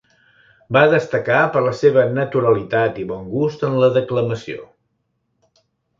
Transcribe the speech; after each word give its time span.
Va 0.77 0.81
destacar 0.93 1.41
per 1.57 1.61
la 1.65 1.73
seva 1.81 2.05
naturalitat 2.15 2.97
i 3.03 3.07
bon 3.13 3.27
gust 3.35 3.67
en 3.69 3.77
la 3.85 3.91
declamació. 3.99 4.67